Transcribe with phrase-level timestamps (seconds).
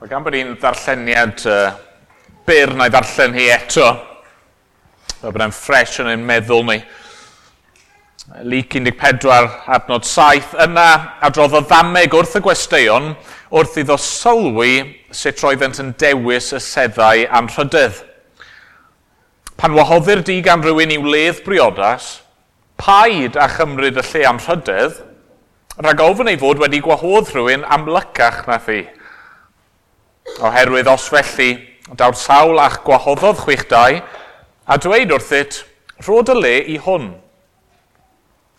[0.00, 1.74] Mae gan bod ni'n ddarlleniad uh,
[2.48, 3.84] byr na'i ddarllen hi eto.
[5.20, 6.76] Fel bod e'n ffres yn ein meddwl ni.
[8.48, 10.86] Lyc 14 adnod 7 yna
[11.28, 13.10] adrodd o ddameg wrth y gwesteion
[13.52, 14.70] wrth iddo sylwi
[15.12, 17.98] sut roeddent yn dewis y seddau anrhydydd.
[19.60, 22.22] Pan wahoddir di gan rhywun i'w ledd briodas,
[22.80, 24.96] paid a chymryd y lle anrhydydd,
[25.76, 28.80] rhag ofyn ei fod wedi gwahodd rhywun amlycach na thi.
[30.38, 31.50] Oherwydd os felly,
[31.98, 33.98] daw'r sawl a'ch gwahoddodd chwych dau,
[34.70, 35.64] a dweud wrthyt,
[36.06, 37.10] rhod y le i hwn.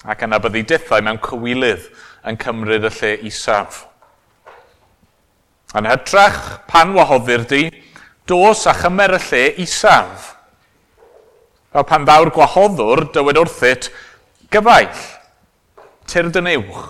[0.06, 1.88] Ac yna byddi dithau mewn cywilydd
[2.28, 3.86] yn cymryd y lle isaf.
[5.78, 7.64] Yn hytrach, pan wahoddir di,
[8.28, 10.34] dos a chymer y lle isaf.
[11.72, 13.88] Fel pan ddaw'r gwahoddwr dywed wrthyt,
[14.52, 15.06] gyfaill,
[16.12, 16.82] tyrd yn uwch.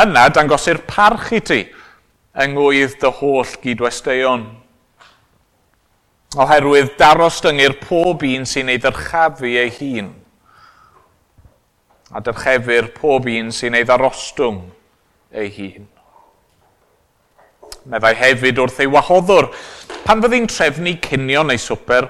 [0.00, 1.60] Yna dangosir parch i ti,
[2.38, 4.44] yngwydd dy holl gydwesteion.
[6.38, 10.12] Oherwydd daros dyngu'r pob un sy'n ei ddyrchafu ei hun,
[12.14, 14.62] a dyrchefu'r pob un sy'n ei ddarostwng
[15.34, 15.88] ei hun.
[17.90, 19.50] Meddai hefyd wrth ei wahoddwr,
[20.06, 22.06] pan fyddi'n trefnu cinio neu swper,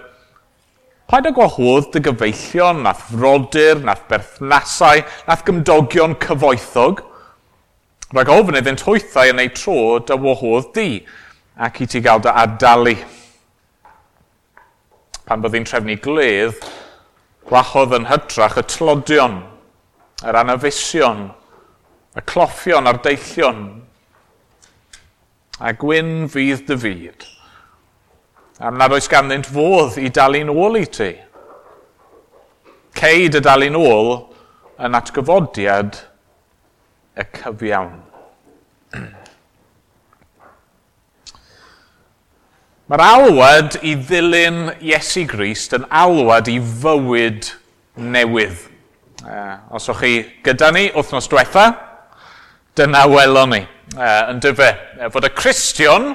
[1.09, 5.01] paid y gwahodd dy gyfeillion nath frodyr, nath berthnasau,
[5.31, 7.07] nath gymdogion cyfoethog–
[8.11, 11.05] Mae ofyn iddynt hwythau yn ei tro dy wahodd di,
[11.55, 12.97] ac i ti gael dy adalu.
[15.29, 16.59] Pan byddai'n trefnu gledd,
[17.47, 19.39] gwahodd yn hytrach y tlodion,
[20.27, 21.29] yr anafusion,
[22.19, 23.63] y cloffion a'r deillion.
[25.63, 27.31] A gwyn fydd dy fyd.
[28.59, 31.13] Am nad oes ganddynt fodd i dalu'n ôl i ti.
[32.99, 34.17] Ceid y dalu'n ôl
[34.83, 36.09] yn atgyfodiad
[37.19, 37.99] y cyfiawn.
[42.91, 47.53] Mae'r alwad i ddilyn Iesu Grist yn alwad i fywyd
[47.95, 48.67] newydd.
[49.21, 50.15] Uh, os o'ch chi
[50.47, 51.69] gyda ni wythnos diwetha,
[52.79, 53.61] dyna welon ni.
[53.97, 56.13] uh, yn dyfe, e, fod y Cristion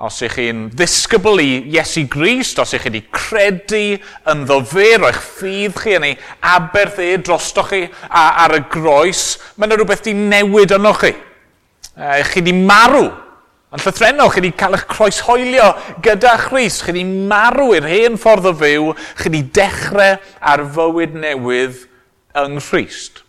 [0.00, 3.82] os ych chi'n ddisgybl i Iesu Grist, os ych chi wedi credu
[4.32, 6.14] yn ddofer o'ch ffydd chi yn ei
[6.52, 9.24] aberth e drostoch chi a, ar y groes,
[9.56, 11.12] mae yna rhywbeth wedi newid yno chi.
[11.12, 13.10] Eh, eich chi wedi marw
[13.70, 15.68] yn llythrenol, chi wedi cael eich croeshoelio
[16.04, 21.18] gyda Christ, chi wedi marw i'r hen ffordd o fyw, chi wedi dechrau ar fywyd
[21.26, 21.84] newydd
[22.40, 23.20] yng Nghrist.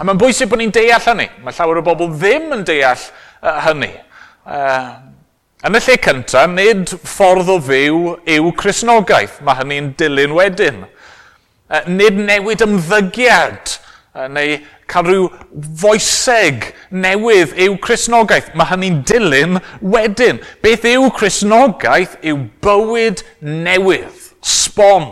[0.00, 1.28] A mae'n bwysig bod ni'n deall hynny.
[1.44, 3.92] Mae llawer o bobl ddim yn deall uh, hynny.
[4.42, 5.11] Uh,
[5.62, 9.38] Yn y lle cyntaf, nid ffordd o fyw yw chrysnogaeth.
[9.46, 10.80] Mae hynny'n dilyn wedyn.
[11.86, 13.76] Nid newid ymddygiad
[14.34, 14.56] neu
[14.90, 15.28] cael rhyw
[15.78, 18.50] foeseg newydd yw chrysnogaeth.
[18.58, 19.60] Mae hynny'n dilyn
[19.94, 20.42] wedyn.
[20.66, 25.08] Beth yw chrysnogaeth yw bywyd newydd, sbon,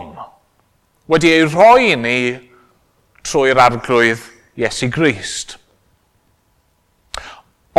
[1.07, 2.19] wedi ei roi ni
[3.23, 4.27] trwy'r arglwydd
[4.59, 5.55] Iesu Grist.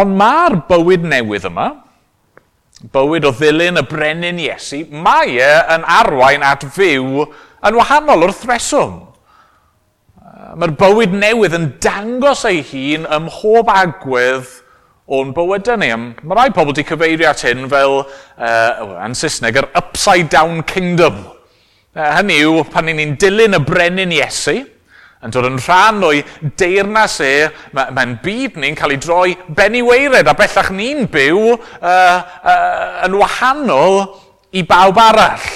[0.00, 1.68] Ond mae'r bywyd newydd yma,
[2.90, 7.26] bywyd o ddilyn y brenin Iesu, mae e yn arwain at fyw
[7.62, 8.98] yn wahanol wrth reswm.
[10.58, 14.50] Mae'r bywyd newydd yn dangos ei hun ym mhob agwedd
[15.12, 15.92] o'n bywydau ni.
[15.94, 21.22] Mae rai pobl wedi cyfeirio at hyn fel, uh, yn Saesneg, yr upside down kingdom.
[21.92, 24.58] Uh, hynny yw, pan ni'n dilyn y brenin Iesu,
[25.22, 26.22] yn dod yn rhan o'i
[26.58, 27.32] deyrnas e,
[27.76, 33.04] mae'n ma byd ni'n cael ei droi benni weired, a bellach ni'n byw uh, uh,
[33.06, 34.00] yn wahanol
[34.52, 35.46] i bawb arall.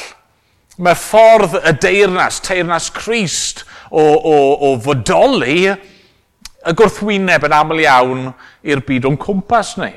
[0.78, 4.36] Mae ffordd y deyrnas, teyrnas Christ o, o,
[4.68, 5.64] o fodoli
[6.66, 8.26] y gwrthwyneb yn aml iawn
[8.66, 9.90] i'r byd o'n cwmpas ni.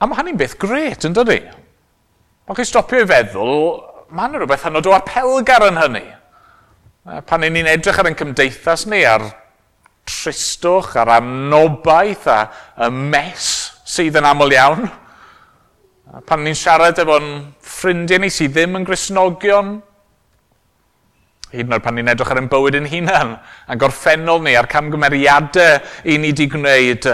[0.00, 1.38] A mae hynny'n beth gret, yn dydy?
[2.44, 3.56] Mae chi stopio i feddwl,
[4.12, 6.04] mae yna rhywbeth hynod o apelgar yn hynny.
[7.04, 9.26] Pan ni'n edrych ar ein cymdeithas ni, ar
[10.08, 12.38] tristwch, ar anobaith a
[12.80, 13.48] y mes
[13.84, 14.86] sydd yn aml iawn.
[16.24, 17.28] Pan ni'n siarad efo'n
[17.60, 19.76] ffrindiau ni sydd ddim yn grisnogion,
[21.52, 23.36] hyd yn oed pan ni'n edrych ar ein bywyd yn hunan,
[23.68, 27.12] a'n gorffennol ni a'r camgymeriadau i ni wedi gwneud,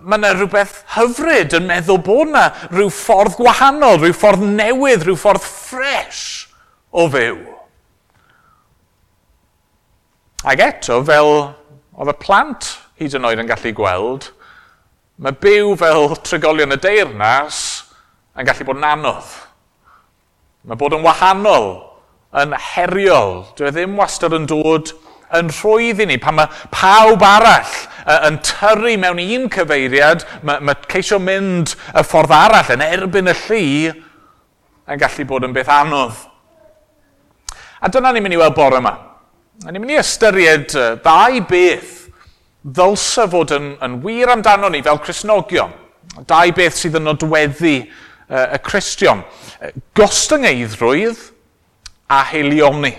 [0.00, 5.20] mae yna rhywbeth hyfryd yn meddwl bod yna rhyw ffordd gwahanol, rhyw ffordd newydd, rhyw
[5.20, 6.22] ffordd ffres
[6.88, 7.42] o fyw.
[10.42, 11.30] Ac eto, fel
[11.92, 14.26] oedd y plant hyd yn oed yn gallu gweld,
[15.22, 17.60] mae byw fel trigolion y deyrnas
[18.34, 19.32] yn gallu bod yn anodd.
[20.66, 21.70] Mae bod yn wahanol,
[22.42, 23.42] yn heriol.
[23.56, 24.92] Dwi e ddim wastad yn dod
[25.36, 26.18] yn rhwydd i ni.
[26.20, 27.76] Pan mae pawb arall
[28.28, 33.36] yn tyrru mewn un cyfeiriad, mae, mae ceisio mynd y ffordd arall yn erbyn y
[33.44, 33.62] llu
[33.92, 36.18] yn gallu bod yn beth anodd.
[37.82, 38.96] A dyna ni'n mynd i weld bore yma.
[39.62, 40.72] A ni'n mynd i ystyried
[41.04, 42.08] ddau beth
[42.66, 45.70] ddylsa fod yn, yn wir amdano ni fel Cresnogion.
[46.26, 49.22] Dau beth sydd yn nodweddu uh, y Cristion.
[49.94, 51.20] Gostyngeidrwydd
[52.10, 52.90] a heliomni.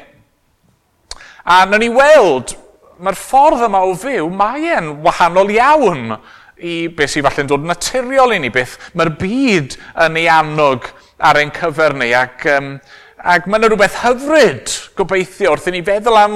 [1.43, 2.55] A na ni weld,
[3.03, 6.15] mae'r ffordd yma o fyw, mae e'n wahanol iawn
[6.63, 9.75] i beth sy'n falle'n dod naturiol i ni, beth mae'r byd
[10.05, 10.87] yn ei annog
[11.19, 12.13] ar ein cyfer ni.
[12.15, 12.77] Ac um,
[13.23, 16.33] Ac mae yna rhywbeth hyfryd gobeithio wrth i ni feddwl am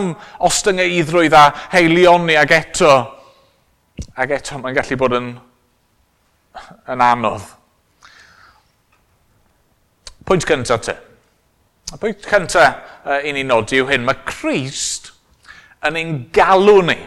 [0.48, 2.94] ostyngeidrwydd a heilioni ag eto.
[4.16, 5.28] Ac eto mae'n gallu bod yn,
[6.94, 7.50] yn anodd.
[10.28, 10.96] Pwynt cyntaf te.
[11.92, 15.12] Y pwynt cyntaf uh, i ni nodi yw hyn, mae Christ
[15.88, 16.98] yn ein galw ni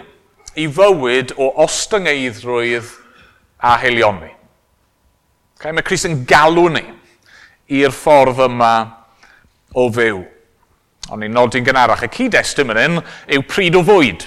[0.60, 2.92] i fywyd o ostyngeidrwydd
[3.64, 4.30] a heilioni.
[5.56, 6.84] Okay, mae Crist yn galw ni
[7.80, 8.72] i'r ffordd yma
[9.74, 10.20] o fyw.
[11.10, 13.00] Ond ni'n nodi'n gynharach, y cyd-destun yn un
[13.34, 14.26] yw pryd o fwyd.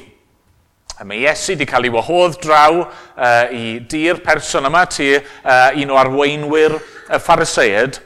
[0.99, 5.69] A mae Iesu wedi cael ei wahodd draw uh, i dir person yma tu uh,
[5.79, 7.99] un o arweinwyr y phariseid.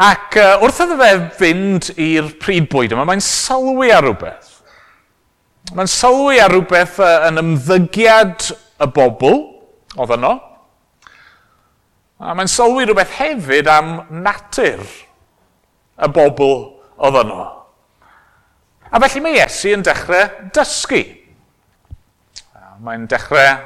[0.00, 4.56] Ac uh, wrth iddo fe fynd i'r pryd bwyd yma, mae'n sylwi ar rhywbeth.
[5.76, 8.50] Mae'n sylwi ar rhywbeth uh, yn ymddygiad
[8.80, 9.38] y bobl
[9.96, 10.34] oedd yno.
[12.20, 13.94] A mae'n sylwi rhywbeth hefyd am
[14.24, 14.82] natur
[16.00, 16.54] y bobl
[17.00, 17.46] oedd yno.
[18.90, 21.02] A felly mae Iesu yn dechrau dysgu.
[22.82, 23.60] Mae'n dechrau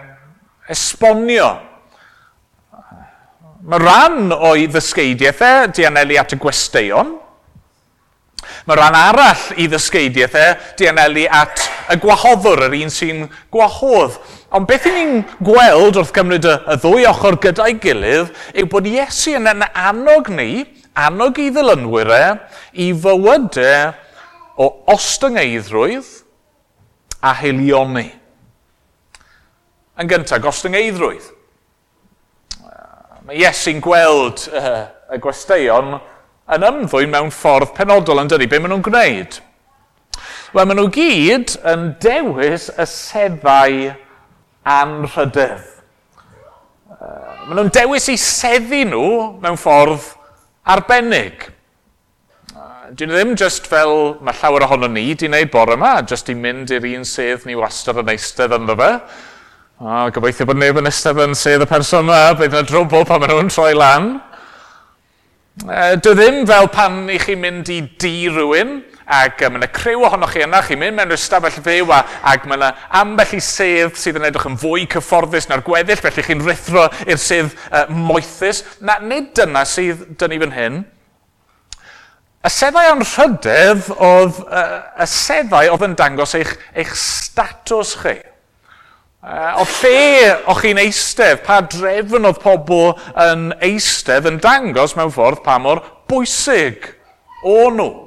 [0.74, 1.50] esbonio.
[3.64, 7.14] Mae rhan o'i ddysgeidiaethau e, dianelu at y gwesteion.
[8.68, 11.64] Mae rhan arall i ddysgeidiaethau e, dianelu at
[11.94, 14.18] y gwahoddwr, yr un sy'n gwahodd.
[14.54, 19.38] Ond beth ni'n gweld wrth gymryd y, y ddwy ochr gyda'i gilydd yw bod Iesu
[19.38, 22.24] yn yn annog ni annog i ddilynwyr e
[22.86, 23.94] i fywydau
[24.56, 26.10] o ostyngeidrwydd
[27.24, 28.06] a helioni.
[29.98, 31.30] Yn gyntaf, ostyngeidrwydd.
[33.24, 35.94] Mae Iesu'n gweld uh, y gwesteion
[36.54, 38.48] yn ymddwyn mewn ffordd penodol yn dydi.
[38.50, 39.38] Be maen nhw'n gwneud?
[40.54, 43.78] Wel, maen nhw gyd yn dewis y seddau
[44.74, 45.70] anrhydedd.
[46.94, 49.08] Uh, maen nhw'n dewis i seddi nhw
[49.40, 50.12] mewn ffordd
[50.64, 51.50] arbennig.
[52.94, 56.72] Dwi'n ddim just fel mae llawer ohono ni di wneud bore yma, just i mynd
[56.74, 58.90] i'r un sedd ni wastad yn eistedd ynddo fe.
[59.80, 63.22] O, gobeithio bod neb yn eistedd yn sedd y person yma, bydd yna drwbl pan
[63.22, 64.10] maen nhw'n troi lan.
[65.64, 69.68] E, dwi ddim fel pan i chi mynd i di rhywun, Ac um, mae yna
[69.68, 72.00] criw ohonoch chi yna, chi'n mynd mewn i'r stafell fyw a,
[72.32, 72.70] ac mae yna
[73.00, 77.20] ambell i sedd sydd yn edrych yn fwy cyfforddus na'r gweddill, felly chi'n rithro i'r
[77.20, 78.62] sedd uh, moethus.
[78.80, 80.82] Na, nid dyna sydd dynnu fan hyn.
[82.44, 88.18] Y seddau o'n rhydedd oedd uh, y seddau oedd yn dangos eich, eich statws chi.
[89.24, 92.90] Uh, o lle o'ch chi'n eistedd, pa drefn oedd pobl
[93.24, 96.90] yn eistedd yn dangos mewn ffordd pa mor bwysig
[97.44, 98.03] o'n nhw.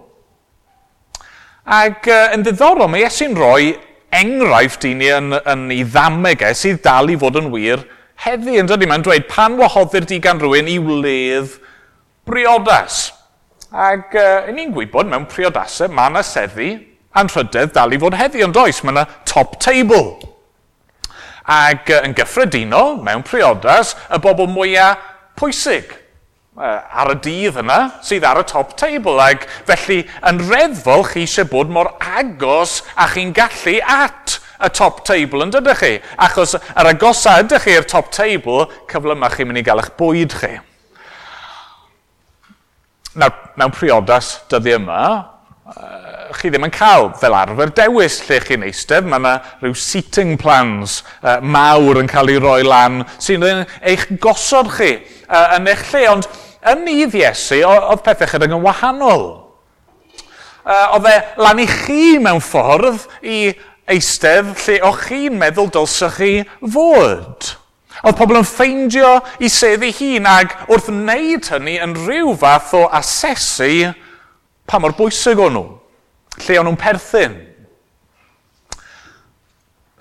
[1.68, 3.74] Ac uh, yn ddiddorol, mae Iesu'n rhoi
[4.16, 7.84] enghraifft i ni yn, yn ei ddameg e sydd dal i fod yn wir
[8.24, 8.56] heddi.
[8.62, 11.58] Yn dod i mae'n dweud pan wahoddir di gan rhywun i wledd
[12.28, 13.10] briodas.
[13.68, 16.72] Ac uh, ni'n gwybod mewn priodasau mae yna seddi
[17.18, 20.06] a'n rhydedd dal i fod heddi, ond oes, mae yna top table.
[21.52, 25.04] Ac uh, yn gyffredinol, mewn priodas, y bobl mwyaf
[25.36, 25.92] pwysig,
[26.58, 31.50] ar y dydd yna sydd ar y top table ac felly yn reddfol chi eisiau
[31.52, 35.94] bod mor agos a chi'n gallu at y top table yn dydych chi
[36.26, 39.94] achos yr agosa ydych chi i'r top table cyfle yma chi'n mynd i gael eich
[40.00, 40.56] bwyd chi.
[43.18, 45.02] Nawr, mewn priodas dyddi yma,
[46.38, 49.08] chi ddim yn cael fel arfer dewis lle chi'n eistedd.
[49.08, 54.72] Mae yna rhyw seating plans uh, mawr yn cael ei roi lan sy'n eich gosod
[54.74, 56.04] chi uh, yn eich lle.
[56.16, 56.30] Ond
[56.66, 59.28] yn mydd Iesu, oedd pethau chydig yn wahanol.
[60.68, 63.54] Uh, Oedd e lan i chi mewn ffordd i
[63.88, 67.54] eistedd lle o'ch chi'n meddwl dylsech chi fod.
[68.04, 72.84] Oedd pobl yn ffeindio i seddi hun ag wrth wneud hynny yn rhyw fath o
[73.00, 73.94] asesu
[74.68, 75.64] pa mor bwysig o'n nhw,
[76.44, 77.38] lle o'n nhw'n perthyn.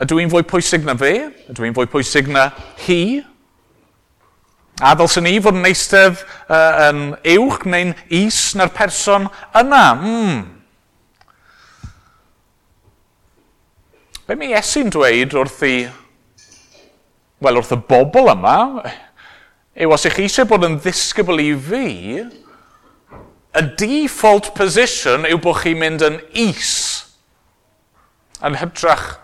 [0.03, 1.13] Ydw i'n fwy pwysig na fe?
[1.49, 2.51] Ydw i'n fwy pwysig na
[2.85, 3.23] hi?
[4.77, 6.21] A ddylsyn ni fod yn eistedd
[6.53, 6.99] uh, yn
[7.39, 9.85] uwch neu'n is na'r person yna.
[9.97, 10.43] Mm.
[14.27, 15.77] Be mae Iesu'n dweud wrth i,
[17.41, 18.59] wel wrth y bobl yma,
[19.81, 21.89] yw os ych chi eisiau bod yn ddisgybl i fi,
[23.57, 26.75] y default position yw bod chi'n mynd yn is
[28.45, 29.15] yn hytrach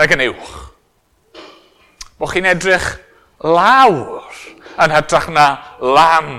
[0.00, 0.54] nag yn uwch.
[2.16, 2.94] Bod chi'n edrych
[3.44, 4.32] lawr
[4.80, 5.46] yn hytrach na
[5.80, 6.32] lam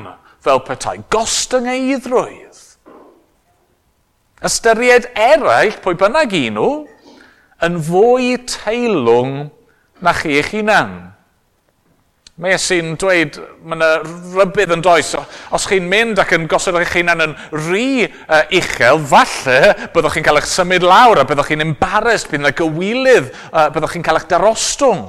[0.43, 0.99] fel petai.
[1.13, 2.61] Gostyngeidrwydd.
[4.45, 6.69] Ystyried eraill, pwy bynnag un nhw,
[7.65, 9.47] yn fwy teilwng
[10.03, 10.95] na chi eich hunan.
[12.35, 13.89] Mae Iesu'n dweud, mae yna
[14.35, 15.13] rybydd yn does,
[15.55, 20.17] os chi'n mynd ac yn gosod eich hunan yn rhy uh, e, uchel, falle byddwch
[20.17, 24.03] chi'n cael eich symud lawr a byddwch chi'n embarrassed, bydd yna gywilydd, uh, byddwch chi'n
[24.03, 25.07] cael eich darostwng.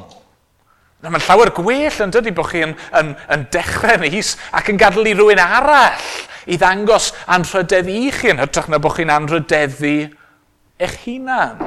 [1.04, 4.78] Na, mae'n llawer gwell yn dydy bod chi'n yn, yn, yn dechrau mis ac yn
[4.80, 6.06] gadael i rhywun arall
[6.48, 9.96] i ddangos anrhydedd i chi yn hytrach na bod chi'n anrhydeddu
[10.80, 11.60] eich hunan.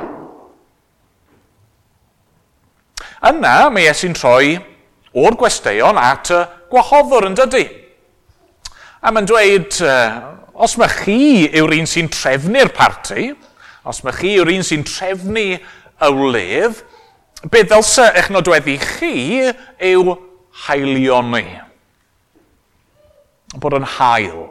[3.30, 4.56] Yna mae Iesu'n troi
[5.14, 7.66] o'r gwesteion at y gwahoddwr yn dydy.
[9.00, 13.30] A mae'n dweud, uh, os mae chi yw'r un sy'n trefnu'r parti,
[13.88, 16.82] os mae chi yw'r un sy'n trefnu y wledd,
[17.48, 19.14] be ddylse eich nodweddu chi
[19.92, 20.16] yw
[20.66, 21.46] haelioni.
[23.56, 24.42] Bod yn hael.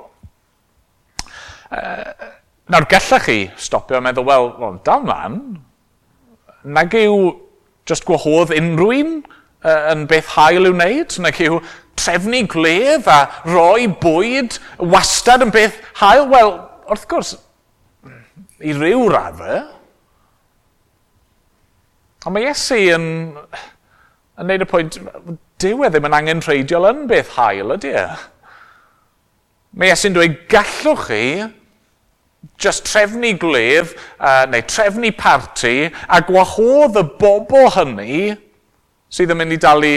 [1.69, 2.33] Uh,
[2.73, 5.37] nawr, gallech chi stopio a meddwl, wel, well, dal man,
[6.65, 7.35] nag yw
[7.89, 11.61] just gwahodd unrhyw un uh, yn beth hael i'w wneud, nag yw
[11.99, 16.25] trefnu gledd a roi bwyd wastad yn beth hael.
[16.33, 16.55] Wel,
[16.89, 17.37] wrth gwrs,
[18.65, 19.69] i ryw raddau,
[22.29, 23.05] Ond mae Iesu yn,
[24.37, 24.99] yn neud y pwynt,
[25.63, 28.03] dyw e ddim yn angen treidiol yn beth hael ydy e.
[29.81, 31.23] Mae Iesu'n dweud, gallwch chi
[32.61, 38.21] just trefnu glef uh, neu trefnu parti a gwahodd y bobl hynny
[39.09, 39.95] sydd yn mynd i dalu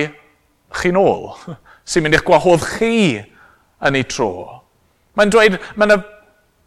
[0.79, 1.33] chi nôl,
[1.89, 4.31] sy'n mynd i'ch gwahodd chi yn ei tro.
[5.19, 5.99] Mae'n dweud, mae yna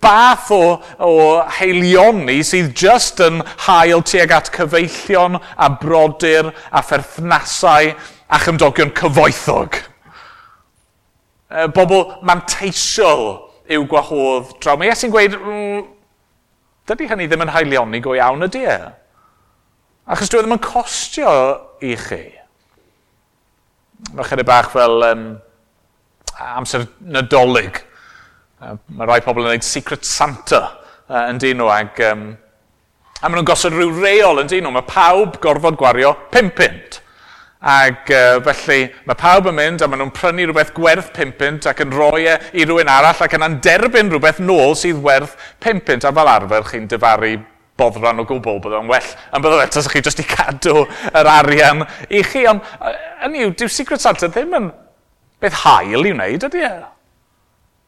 [0.05, 0.63] bath o,
[1.01, 1.15] o
[1.59, 9.81] heilioni sydd just yn hael tuag at cyfeillion a brodyr a pherthnasau a chymdogion cyfoethog.
[11.49, 13.27] E, bobl manteisiol
[13.71, 14.77] yw gwahodd draw.
[14.77, 15.87] Mae Iesu'n gweud, mm,
[16.91, 18.79] dydy hynny ddim yn haelioni go iawn ydy e.
[20.05, 21.33] Achos dwi e ddim yn costio
[21.85, 22.23] i chi.
[24.13, 25.27] Mae chydig bach fel um,
[26.37, 27.81] amser nadolig
[28.63, 30.61] Mae rhai pobl yn gwneud Secret Santa
[31.09, 32.27] uh, yn dyn nhw Ag, um,
[33.21, 34.75] a maen nhw'n gosod rhyw reol yn dyn nhw.
[34.77, 37.01] Mae pawb gorfod gwario 5 punt.
[37.65, 41.69] Ac uh, felly mae pawb yn mynd a maen nhw'n prynu rhywbeth gwerth 5 punt
[41.71, 45.35] ac yn roi e i rhywun arall ac yn derbyn rhywbeth nôl sydd werth
[45.65, 46.07] 5 punt.
[46.07, 47.35] A fel arfer chi'n dyfaru
[47.81, 49.13] boddran o gwbl bod o'n well.
[49.35, 52.47] Yn byddai eto chi jyst i cadw yr arian i chi.
[52.49, 52.63] Ond,
[53.27, 54.73] yn yw, dyw Secret Santa ddim yn
[55.43, 56.75] beth hael i wneud, ydy e?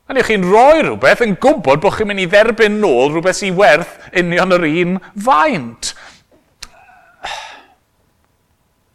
[0.07, 3.97] Hynny chi'n rhoi rhywbeth yn gwybod bod chi'n mynd i dderbyn nôl rhywbeth sy'n werth
[4.15, 4.93] union yr un
[5.27, 5.89] faint.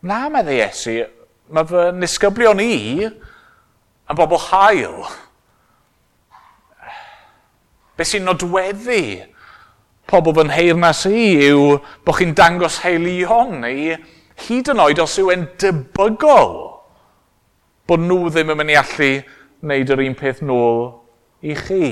[0.08, 0.94] Na, meddwl Iesu,
[1.52, 5.04] mae fy nisgyblion i yn bobl hael.
[8.00, 9.04] Be sy'n nodweddu
[10.08, 11.76] pobl fy nheirnas i yw
[12.08, 14.00] bod chi'n dangos heilion neu
[14.48, 16.56] hyd yn oed os yw e'n debygol
[17.88, 19.12] bod nhw ddim yn mynd i allu
[19.62, 20.82] wneud yr un peth nôl
[21.42, 21.92] i chi.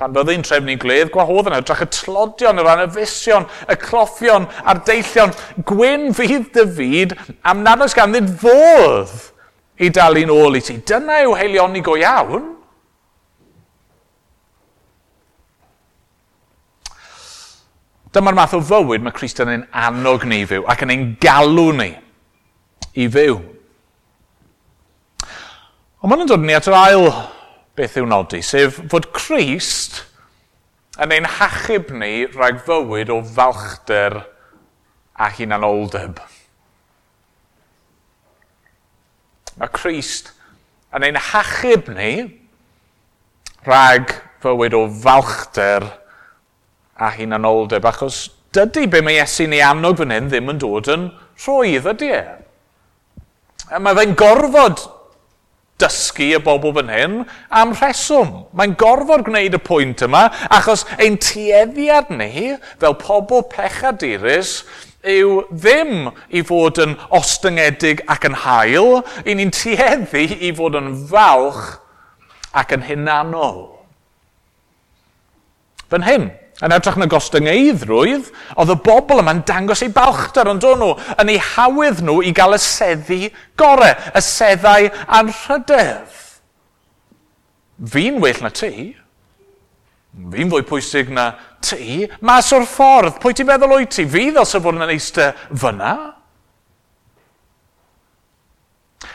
[0.00, 5.34] Pan byddai'n trefnu gledd gwahodd yn hytrach y tlodion, yr anafusion, y cloffion a'r deillion.
[5.68, 7.12] Gwyn fydd dy fyd
[7.48, 9.12] am nad oes gan ddyn fodd
[9.82, 10.78] i dalu'n ôl i ti.
[10.88, 12.48] Dyna yw heilioni go iawn.
[18.12, 21.92] Dyma'r math o fywyd mae Christian yn annog ni fyw ac yn ein galw ni
[23.00, 23.38] i fyw.
[26.02, 27.06] Ond mae'n dod ni at yr ail
[27.78, 30.02] beth i'w nodi, sef fod Christ
[31.00, 34.18] yn ein hachub ni rhag fywyd o falchder
[35.16, 36.20] a hunanoldeb.
[39.56, 40.34] Mae Christ
[40.92, 42.12] yn ein hachub ni
[43.64, 44.12] rhag
[44.44, 45.88] fywyd o falchder
[47.00, 51.08] a hunanoldeb, achos dydy be mae Iesu ni annog fan hyn ddim yn dod yn
[51.40, 52.24] rhwydd ydy e.
[53.80, 54.82] Mae fe'n gorfod
[55.82, 57.18] dysgu y bobl fan hyn
[57.50, 58.46] am rheswm.
[58.56, 64.62] Mae'n gorfod gwneud y pwynt yma, achos ein tueddiad ni, fel pobl pechadurus,
[65.02, 70.92] yw ddim i fod yn ostyngedig ac yn hael, i ni'n tueddu i fod yn
[71.10, 71.64] falch
[72.54, 73.64] ac yn hunanol.
[75.90, 76.30] Fan hyn,
[76.62, 81.32] Yn edrych na gostyngeidrwydd, oedd y bobl yma'n dangos eu balchder, ond o'n nhw yn
[81.34, 83.20] eu hawydd nhw i gael y seddi
[83.58, 86.20] gorau, y seddau anrhydedd.
[87.92, 88.92] Fi'n well na ti.
[90.12, 91.32] Fi'n fwy pwysig na
[91.64, 92.06] ti.
[92.22, 94.06] Mas o'r ffordd, pwy ti'n meddwl o'i ti?
[94.06, 95.94] Fi ddylse fod yn eistedd fyna.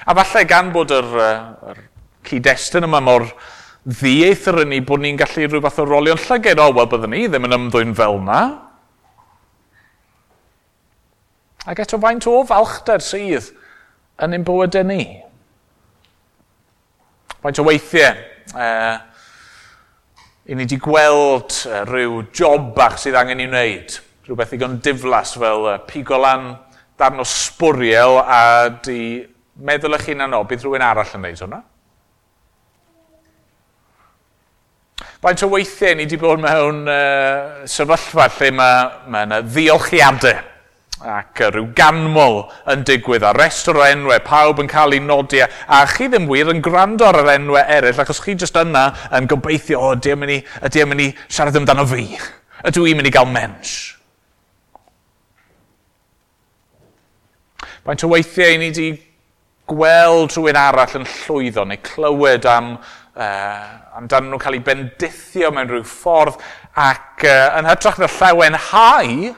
[0.07, 1.07] A falle gan bod yr,
[1.71, 1.79] yr
[2.27, 3.27] cyd-destun yma mor
[3.88, 6.60] ddiaethyr yn ni bod ni'n gallu rhyw fath o rolio'n llyged.
[6.60, 8.41] O, wel, byddwn ni ddim yn ymddwyn fel na.
[11.67, 13.51] Ac eto faint o falchder sydd
[14.24, 15.01] yn ein bywydau ni.
[17.44, 18.20] Faint o weithiau,
[18.56, 18.98] uh,
[20.48, 23.98] i ni wedi gweld uh, rhyw job bach sydd angen i wneud.
[24.27, 26.20] Rhywbeth i gan diflas fel uh, pigo
[26.98, 29.22] darn o sbwriel a di
[29.62, 31.63] meddwl eich hunan o, bydd rhywun arall yn wneud hwnna.
[35.24, 40.45] faint o weithiau ni wedi bod mewn uh, sefyllfa lle mae ma yna ddiolchiadau
[40.97, 42.39] ac rhyw ganmol
[42.74, 46.50] yn digwydd a restr o enwau, pawb yn cael ei nodi a chi ddim wir
[46.53, 50.24] yn gwrando ar yr enwau eraill achos chi jyst yna yn gobeithio o ydy yn
[50.89, 52.07] mynd i siarad amdano fi?
[52.65, 53.75] Ydw i'n mynd i gael mens?
[57.86, 58.89] Faint o weithiau ni wedi
[59.69, 62.77] gweld rhywun arall yn llwyddo neu clywed am
[63.17, 66.38] uh, amdanyn nhw cael eu bendithio mewn rhyw ffordd
[66.77, 69.33] ac uh, yn hytrach na llawen hau,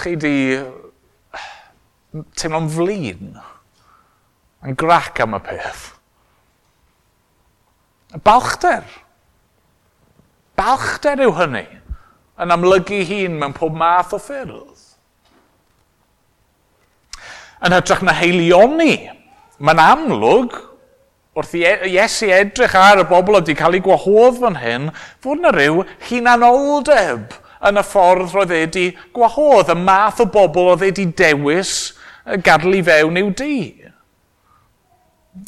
[0.00, 0.36] chi di
[2.36, 3.38] teimlo'n flin
[4.66, 5.86] yn grac am y peth.
[8.26, 8.84] Balchder.
[10.58, 11.66] Balchder yw hynny
[12.40, 14.88] yn amlygu hun mewn pob math o ffyrdd.
[17.64, 18.94] Yn hytrach na heilioni,
[19.60, 20.56] mae'n amlwg
[21.36, 24.88] wrth i e- Iesu edrych ar y bobl wedi cael ei gwahodd fan hyn,
[25.22, 27.36] fod yna rhyw hunanoldeb
[27.68, 31.92] yn y ffordd roedd wedi gwahodd, y math o bobl oedd wedi dewis
[32.44, 33.58] gadw i fewn i'w e di.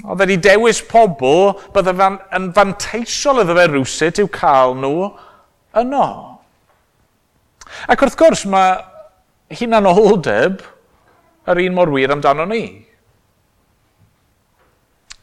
[0.07, 5.11] Oedd wedi dewis pobl bydd yn fanteisiol iddo fe rwsut i'w cael nhw
[5.83, 6.07] yno.
[7.91, 8.79] Ac wrth gwrs mae
[9.59, 10.63] hunanoldeb
[11.51, 12.65] yr un mor wir amdano ni.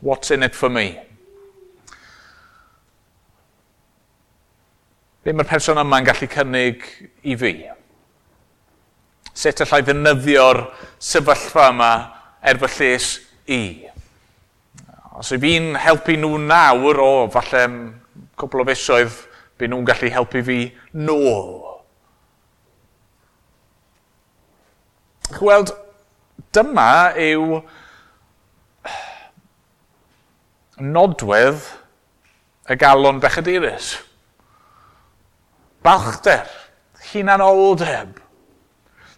[0.02, 0.98] What's in it for me?
[5.24, 6.86] Be mae'r person yma'n gallu cynnig
[7.28, 7.54] i fi?
[9.36, 10.62] Sut allai ddynyddio'r
[11.04, 11.90] sefyllfa yma
[12.40, 13.10] er fy lles
[13.52, 13.64] i?
[15.20, 17.66] Os yw fi'n helpu nhw nawr, o, falle
[18.40, 19.20] cwbl o fesoedd,
[19.60, 20.62] be nhw'n gallu helpu fi
[20.96, 21.52] nôl.
[25.36, 25.76] Chweld,
[26.56, 27.60] dyma yw
[30.80, 31.62] nodwedd
[32.70, 33.98] y galon bechadurus.
[35.84, 36.48] Balchder,
[37.12, 38.18] hunan oldeb.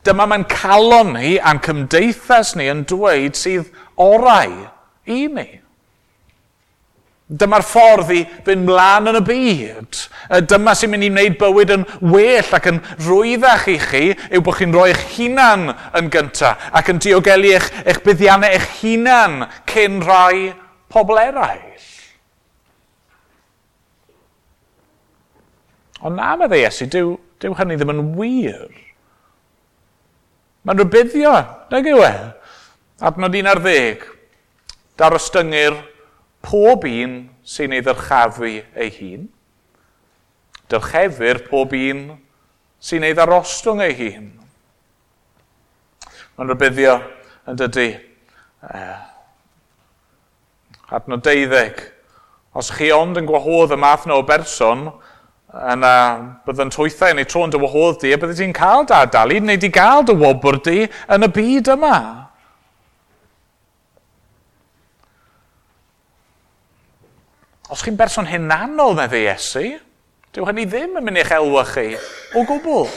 [0.05, 3.69] Dyma mae'n calon ni a'n cymdeithas ni yn dweud sydd
[4.01, 4.53] orau
[5.05, 5.49] i ni.
[7.31, 9.99] Dyma'r ffordd i fynd mlaen yn y byd.
[10.51, 14.57] Dyma sy'n mynd i wneud bywyd yn well ac yn rwyddach i chi yw bod
[14.57, 20.01] chi'n rhoi eich hunan yn gyntaf ac yn diogelu eich, eich buddiannau eich hunan cyn
[20.03, 20.51] rhai
[20.91, 21.89] pobl eraill.
[26.01, 28.71] Ond na meddai Iesu, dyw, dyw hynny ddim yn wir.
[30.65, 31.33] Mae'n rybuddio,
[31.73, 32.13] nag yw e?
[33.05, 34.07] Adnod 11.
[34.97, 35.77] Dar ystyngu'r
[36.45, 39.29] pob un sy'n ei ddyrchafu ei hun.
[40.73, 42.03] Dyrchefu'r pob un
[42.81, 44.27] sy'n ei ddarostwng ei hun.
[46.37, 46.97] Mae'n rybuddio
[47.49, 47.89] yn dydy.
[48.61, 49.10] eh,
[50.91, 51.87] adnod 12.
[52.53, 54.89] Os chi ond yn gwahodd y math o berson,
[55.51, 55.93] yna
[56.45, 59.71] byddai'n twythau neu tro'n dy wahodd di, a byddai ti'n cael da dalu neu di
[59.71, 61.97] gael dy wobr di yn y byd yma.
[67.71, 69.63] Os chi'n berson hunanol, medde Iesu,
[70.35, 71.93] dyw hynny ddim yn mynd i'ch elwa chi
[72.35, 72.87] o gwbl.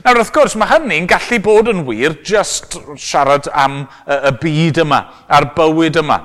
[0.00, 5.00] Nawr, wrth gwrs, mae hynny'n gallu bod yn wir just siarad am y byd yma,
[5.28, 6.16] a'r bywyd yma.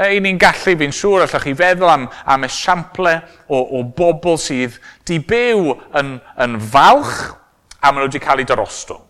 [0.00, 3.12] Ei ni'n gallu, fi'n siŵr, allwch chi feddwl am, am esiample
[3.46, 7.20] o, o bobl sydd di byw yn, yn falch
[7.78, 9.06] a maen nhw wedi cael eu dorostwng.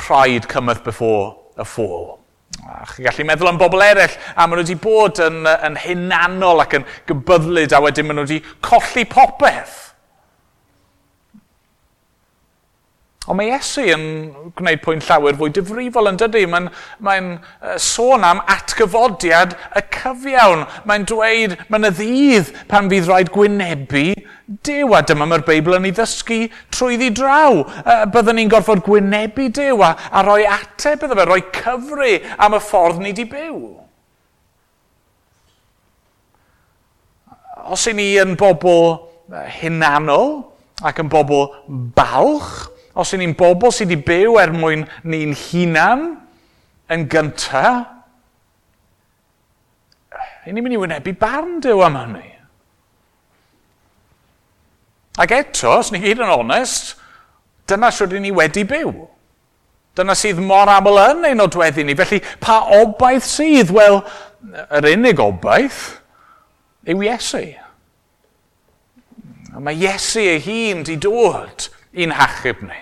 [0.00, 2.18] Pride cometh before a fall.
[2.66, 6.66] A chi gallu meddwl am bobl eraill, a maen nhw wedi bod yn, yn hunanol
[6.66, 9.93] ac yn gybyddlyd, a wedyn maen nhw wedi colli popeth.
[13.24, 14.02] Ond mae Iesu yn
[14.58, 16.42] gwneud pwynt llawer fwy difrifol yn dydy.
[16.50, 16.66] Mae'n
[17.04, 17.30] mae, n,
[17.80, 20.66] sôn am atgyfodiad y cyfiawn.
[20.84, 24.10] Mae'n dweud, mae'n y ddydd pan fydd rhaid gwynebu
[24.44, 26.36] Dyw, a dyma mae'r Beibl yn ei ddysgu
[26.74, 27.62] trwyddi draw.
[28.12, 32.10] Byddwn ni'n gorfod gwynebu Dyw a, a rhoi ateb iddo fe, rhoi cyfru
[32.44, 33.56] am y ffordd ni wedi byw.
[37.72, 38.98] Os i ni yn bobl
[39.62, 40.42] hunanol
[40.84, 41.46] ac yn bobl
[41.96, 46.04] balch, Os y'n ni'n bobl sydd wedi byw er mwyn ni'n hunan
[46.94, 47.90] yn gyntaf,
[50.44, 52.28] ni'n mynd i wynebu barn Dyw am hynny.
[55.18, 56.94] Ac eto, os ni gyd yn onest,
[57.70, 58.92] dyna sydd ni wedi byw.
[59.94, 61.94] Dyna sydd mor aml yn ein nodweddu ni.
[61.98, 63.70] Felly, pa obaith sydd?
[63.74, 64.00] Wel,
[64.74, 65.82] yr unig obaith
[66.90, 67.44] yw Iesu.
[69.54, 72.80] A mae Iesu ei hun wedi dod i'n hachub ni.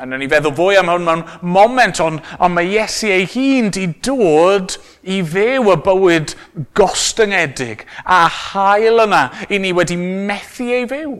[0.00, 3.90] A ni feddwl fwy am hwn mewn moment, ond on mae Iesu ei hun di
[4.00, 6.32] dod i fyw y bywyd
[6.78, 11.12] gostyngedig a hael yna i ni wedi methu ei fyw.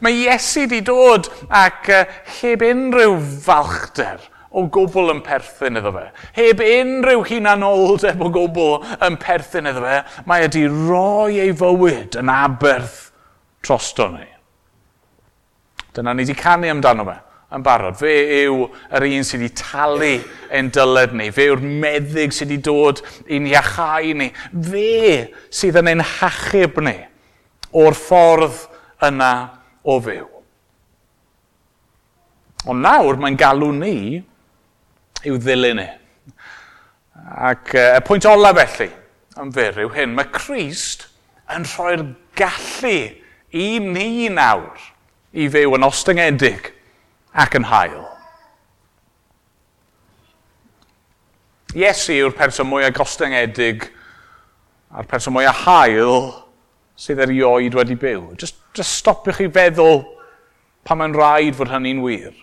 [0.00, 2.06] Mae Iesu di dod ac uh,
[2.38, 6.08] heb unrhyw falchder o gwbl yn perthyn iddo fe.
[6.40, 12.16] Heb unrhyw hunanoldeb o gwbl yn perthyn iddo fe, mae e ydi roi ei fywyd
[12.24, 13.10] yn aberth
[13.60, 14.29] trosto ni.
[15.94, 17.18] Dyna ni wedi canu amdano fe
[17.50, 17.98] yn barod.
[17.98, 20.12] Fe yw yr un sydd wedi talu
[20.54, 21.30] ein dyled ni.
[21.34, 24.30] Fe yw'r meddyg sydd wedi dod i'n iachau ni.
[24.70, 26.96] Fe sydd yn ein hachub ni
[27.80, 28.66] o'r ffordd
[29.06, 29.32] yna
[29.82, 30.28] o fyw.
[32.68, 34.20] Ond nawr mae'n galw ni
[35.26, 35.88] i'w ddilyn ni.
[37.30, 38.90] Ac e, y uh, pwynt olaf felly
[39.40, 41.06] yn fyr yw hyn, mae Christ
[41.50, 42.04] yn rhoi'r
[42.38, 42.96] gallu
[43.50, 44.88] i ni nawr
[45.32, 46.72] i fyw yn ostyngedig
[47.32, 48.04] ac yn hael.
[51.78, 53.86] Iesu yw'r person mwyaf gostyngedig
[54.90, 56.32] a'r person mwyaf hael
[56.98, 58.32] sydd erioed wedi byw.
[58.40, 60.02] Just, just stopiwch chi feddwl
[60.84, 62.34] pa mae'n rhaid fod hynny'n wir.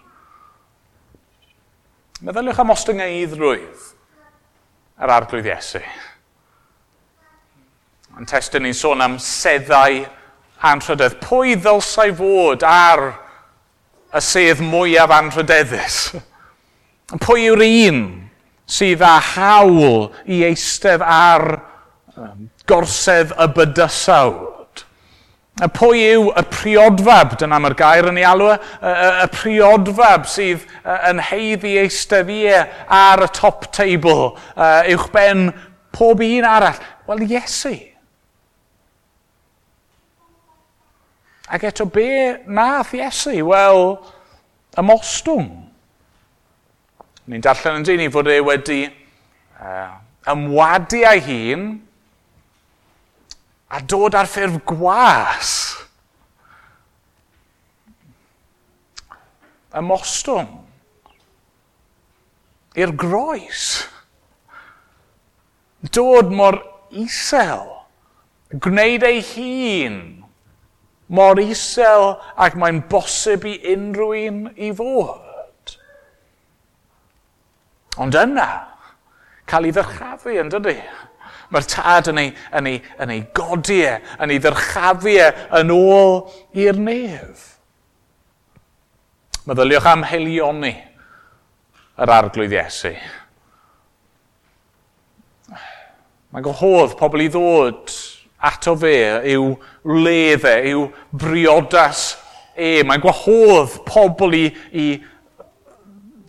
[2.23, 3.89] Meddyliwch am ostyngeidrwydd
[5.03, 5.83] yr arglwydd Iesu.
[8.17, 9.99] Yn testyn ni'n sôn am seddau
[10.65, 11.17] anrhydedd.
[11.23, 13.05] Pwy ddylsau fod ar
[14.15, 15.99] y sedd mwyaf anrhydeddus?
[17.23, 18.03] Pwy yw'r un
[18.67, 21.47] sydd â hawl i eistedd ar
[22.67, 24.83] gorsedd y bydysawd?
[25.57, 28.91] A pwy yw y priodfab, dyna mae'r gair yn ei alw, e.
[29.23, 30.67] y priodfab sydd
[31.09, 32.59] yn heiddi eisteddiau e
[32.93, 34.35] ar y top table,
[34.93, 35.47] uwch ben
[35.97, 36.77] pob un arall?
[37.09, 37.73] Wel, Iesu.
[41.47, 43.31] Ac eto be nath Iesu?
[43.47, 43.95] Wel,
[44.77, 45.47] ymostwng.
[47.27, 49.95] Ni'n darllen yn dyn ni fod e wedi uh,
[50.31, 51.65] ymwadu ei hun
[53.71, 55.53] a dod ar ffurf gwas.
[59.77, 60.51] Ymostwng.
[62.75, 63.63] I'r groes.
[65.95, 66.59] Dod mor
[66.91, 67.67] isel.
[68.51, 69.99] Gwneud ei hun
[71.07, 75.75] mor isel ac mae'n bosib i unrhyw un i fod.
[78.03, 78.47] Ond yna,
[79.49, 80.77] cael ei ddyrchafu yn dydy.
[81.47, 85.71] Mae'r tad yn ei, yn ei, yn ei godiau, e, yn ei ddyrchafiau e yn
[85.71, 86.19] ôl
[86.59, 87.45] i'r nef.
[89.47, 90.73] Meddyliwch am helioni
[92.03, 92.91] yr arglwydd Iesu.
[96.35, 97.95] Mae'n gohodd pobl i ddod
[98.37, 98.95] ato fe,
[99.33, 99.51] yw
[99.87, 102.11] leddau, yw briodas
[102.53, 102.83] e.
[102.85, 104.87] Mae'n gwahodd pobl i, i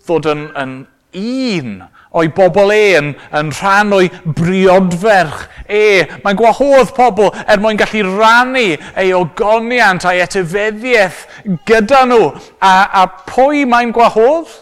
[0.06, 0.76] ddod yn, yn
[1.18, 1.74] un
[2.18, 6.06] o'i bobl e yn, yn rhan o'i briodferch e.
[6.24, 11.26] Mae'n gwahodd pobl er mwyn gallu rannu ei ogoniant a'i etifeddiaeth
[11.68, 12.32] gyda nhw.
[12.64, 14.56] A, a pwy mae'n gwahodd?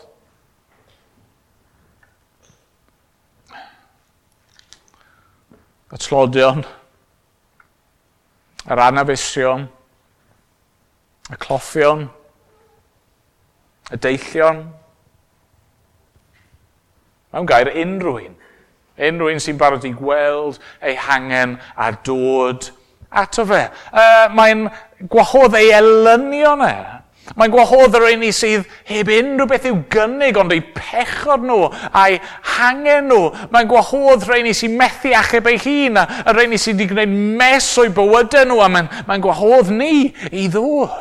[5.94, 6.66] Y tlodion
[8.66, 9.66] yr anafusion,
[11.30, 12.06] y cloffion,
[13.92, 14.64] y deillion.
[17.34, 18.36] Mae'n gair unrhyw un.
[19.06, 22.70] Unrhyw un sy'n barod i gweld ei hangen a dod
[23.10, 23.66] ato fe.
[23.92, 24.66] Uh, Mae'n
[25.12, 26.76] gwahodd ei elynion e
[27.34, 31.64] Mae'n gwahodd yr un i sydd heb unrhyw beth i'w gynnig ond eu pechod nhw
[31.90, 32.20] a'u
[32.54, 33.32] hangen nhw.
[33.50, 36.92] Mae'n gwahodd rhain i sy'n methu achub ei hun a yr rhain i sydd wedi
[36.92, 40.94] gwneud mes o'i bywydau nhw a mae'n mae gwahodd ni i ddod.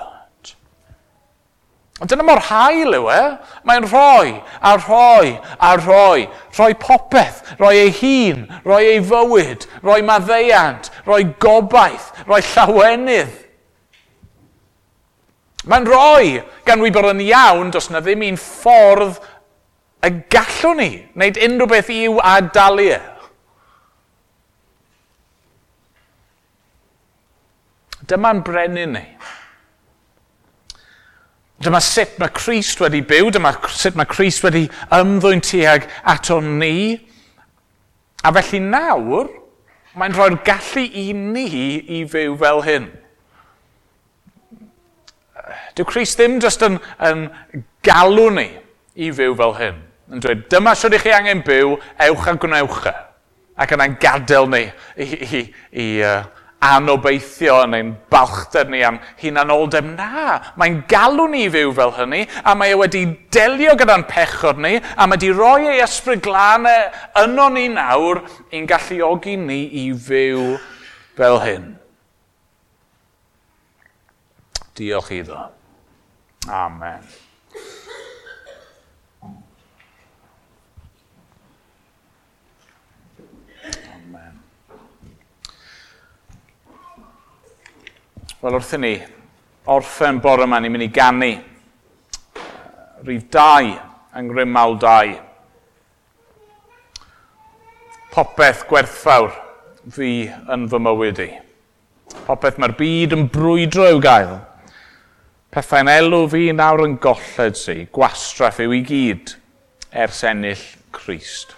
[2.02, 3.22] Ond dyna mor hael yw e.
[3.70, 4.34] Mae'n rhoi
[4.66, 6.26] a rhoi a rhoi.
[6.58, 13.45] Rhoi popeth, rhoi ei hun, rhoi ei fywyd, rhoi maddeiant, rhoi gobaith, rhoi llawenydd,
[15.66, 19.18] Mae'n rhoi gan wybod yn iawn dos na ddim un ffordd
[20.06, 23.00] y gallwn ni wneud unrhyw beth i'w adalu e.
[28.06, 29.04] Dyma'n brenin ni.
[31.66, 37.00] Dyma sut mae Christ wedi byw, dyma sut mae Christ wedi ymddwyn tuag ato ni.
[38.22, 39.32] A felly nawr,
[39.98, 41.48] mae'n rhoi'r gallu i ni
[41.98, 42.92] i fyw fel hyn.
[45.76, 47.26] Dyw Christ ddim jyst yn, yn
[47.86, 48.48] galw ni
[48.96, 49.82] i fyw fel hyn.
[50.14, 51.76] Yn dweud, dyma sydd i chi angen byw,
[52.08, 52.96] ewch a gwnewch e.
[53.60, 54.64] Ac yna'n gadael ni
[55.00, 55.42] i, i,
[55.80, 56.26] i uh,
[56.66, 59.88] anobeithio yn ein balchder ni am hunanoldeb.
[59.96, 64.62] Na, mae'n galw ni i fyw fel hynny, a mae e wedi delio gyda'n pechod
[64.62, 68.24] ni, a mae wedi rhoi ei ysbryd glanau e yno ni nawr
[68.56, 70.56] i'n galluogi ni i fyw
[71.18, 71.74] fel hyn.
[74.76, 75.55] Diolch iddo.
[76.48, 77.02] Amen.
[83.96, 84.40] Amen.
[88.42, 88.94] Wel, i ni,
[89.66, 91.32] orffen bore yma, ni'n mynd i gannu.
[93.06, 93.74] Rhyf 2,
[94.20, 95.18] yng Ngrymal 2.
[98.14, 99.34] Popeth gwerthfawr
[99.98, 101.32] fi yn fy mywyd i.
[102.30, 104.38] Popeth mae'r byd yn brwydro i'w gael
[105.56, 109.32] Pethau'n elw fi nawr yn golled si, gwastraff yw i gyd
[110.04, 111.54] ers ennill Christ.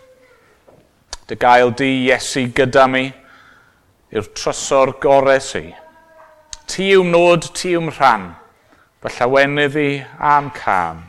[1.26, 3.08] Dy gael di Iesu gyda mi,
[4.14, 5.64] yw'r trysor gorau si.
[6.70, 8.28] Ti yw'n nod, ti yw'n rhan,
[9.02, 9.90] fy llawenydd i
[10.36, 11.02] am cam,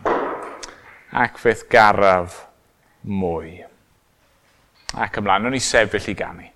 [1.13, 2.47] ac fydd garaf
[3.05, 3.59] mwy.
[4.97, 6.49] Ac ymlaen, nhw'n i sefyll i ganu.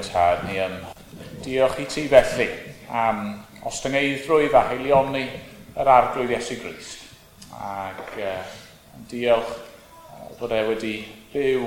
[0.00, 0.76] ein tad ni yn
[1.44, 2.46] diolch i ti felly
[2.88, 5.26] am ostyngeidrwydd a heilion ni
[5.76, 7.02] yr arglwydd Iesu Grist.
[7.52, 8.38] Ac uh,
[9.10, 9.50] diolch
[10.38, 10.94] bod e wedi
[11.34, 11.66] byw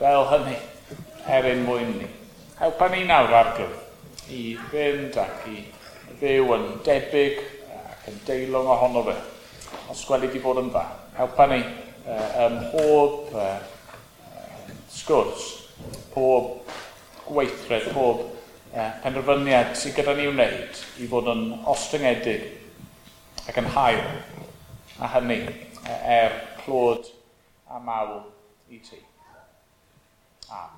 [0.00, 0.56] fel hynny
[1.30, 2.08] er ein mwyn ni.
[2.58, 5.62] Helpa ni nawr arglwydd i fynd ac i
[6.18, 7.38] fyw yn debyg
[7.78, 9.16] ac yn deilwng ohono fe.
[9.92, 10.84] Os gweli di bod yn dda.
[11.20, 13.54] Helpa ni uh, ym mhob uh,
[14.90, 15.48] sgwrs,
[16.10, 16.58] pob
[17.28, 18.24] gweithred, pob
[18.72, 22.48] yeah, penderfyniad sydd gyda ni wneud i fod yn ostyngedig
[23.48, 24.02] ac yn hael
[24.98, 27.08] a hynny e, er clod
[27.68, 28.20] a mawl
[28.68, 29.00] i ti.
[30.48, 30.77] Amen.